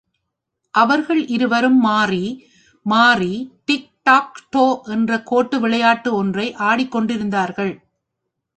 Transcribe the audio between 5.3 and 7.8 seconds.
கோட்டு விளையாட்டு ஒன்றை ஆடிக் கொண்டிருந்தார்கள்.